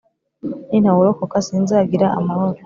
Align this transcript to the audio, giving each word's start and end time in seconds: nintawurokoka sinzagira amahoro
nintawurokoka 0.69 1.37
sinzagira 1.45 2.07
amahoro 2.19 2.59